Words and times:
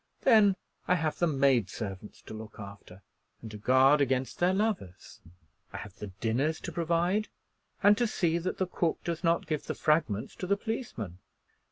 Then 0.21 0.55
I 0.87 0.95
have 0.95 1.19
the 1.19 1.27
maid 1.27 1.69
servants 1.69 2.23
to 2.23 2.33
look 2.33 2.55
after, 2.57 3.03
and 3.43 3.51
to 3.51 3.57
guard 3.59 4.01
against 4.01 4.39
their 4.39 4.51
lovers. 4.51 5.21
I 5.71 5.77
have 5.77 5.97
the 5.99 6.07
dinners 6.07 6.59
to 6.61 6.71
provide, 6.71 7.27
and 7.83 7.95
to 7.99 8.07
see 8.07 8.39
that 8.39 8.57
the 8.57 8.65
cook 8.65 9.03
does 9.03 9.23
not 9.23 9.45
give 9.45 9.67
the 9.67 9.75
fragments 9.75 10.33
to 10.37 10.47
the 10.47 10.57
policeman. 10.57 11.19